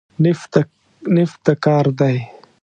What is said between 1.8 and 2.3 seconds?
دی.